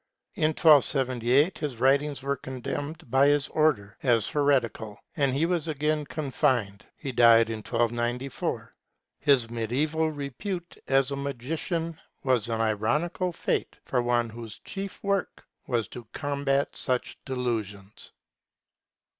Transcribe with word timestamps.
In 0.33 0.47
1278 0.55 1.59
his 1.59 1.77
writings 1.77 2.23
were 2.23 2.35
condemned 2.35 3.11
by 3.11 3.27
his 3.27 3.49
Order 3.49 3.99
as 4.01 4.29
heretical, 4.29 4.97
and 5.15 5.31
he 5.35 5.45
was 5.45 5.67
again 5.67 6.05
confined. 6.05 6.87
He 6.97 7.11
died 7.11 7.51
in 7.51 7.57
1294. 7.57 8.73
His 9.19 9.51
mediaeval 9.51 10.09
repute 10.09 10.75
as 10.87 11.11
a 11.11 11.15
magician 11.15 11.99
was 12.23 12.49
an 12.49 12.61
ironical 12.61 13.31
fate 13.31 13.75
for 13.85 14.01
one 14.01 14.31
whose 14.31 14.57
chief 14.65 15.03
work 15.03 15.45
was 15.67 15.87
to 15.89 16.07
combat 16.13 16.75
such 16.75 17.19
delusions. 17.23 18.11